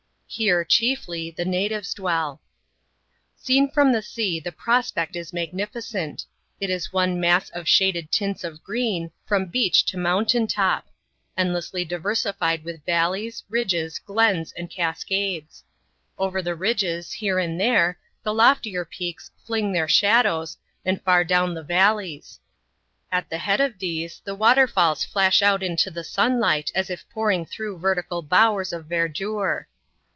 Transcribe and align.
Here, 0.33 0.63
chiefly, 0.63 1.29
the 1.29 1.43
natives 1.43 1.93
dwell. 1.93 2.41
Seen 3.35 3.69
from 3.69 3.91
the 3.91 4.01
sea, 4.01 4.39
the 4.39 4.53
prospect 4.53 5.17
is 5.17 5.33
magnificent. 5.33 6.25
It 6.61 6.69
is 6.69 6.93
one 6.93 7.19
mass 7.19 7.49
of 7.49 7.67
shaded 7.67 8.13
tints 8.13 8.45
of 8.45 8.63
green, 8.63 9.11
from 9.25 9.47
beach 9.47 9.83
to 9.87 9.97
mountain 9.97 10.47
top; 10.47 10.87
endlessly 11.35 11.83
diversified 11.83 12.63
with 12.63 12.85
valleys, 12.85 13.43
ridges, 13.49 13.99
glens, 13.99 14.53
and 14.53 14.69
cascades. 14.71 15.65
Over 16.17 16.41
the 16.41 16.55
ridges, 16.55 17.11
here 17.11 17.37
and 17.37 17.59
there, 17.59 17.99
the 18.23 18.33
loftier 18.33 18.85
peaks 18.85 19.31
fling 19.45 19.73
their 19.73 19.89
shadows, 19.89 20.57
and 20.85 21.01
far 21.01 21.25
down 21.25 21.55
the 21.55 21.61
valleys. 21.61 22.39
At 23.11 23.29
the 23.29 23.39
head 23.39 23.59
of 23.59 23.79
these, 23.79 24.21
the 24.23 24.33
water 24.33 24.65
falls 24.65 25.03
flash 25.03 25.41
out 25.41 25.61
into 25.61 25.91
the 25.91 26.05
sunlight 26.05 26.71
as 26.73 26.89
if 26.89 27.03
pouring 27.09 27.45
thro\i«l\N«^ 27.45 27.97
tical 27.97 28.25
bowers 28.25 28.71
of 28.71 28.85
verdure. 28.85 29.65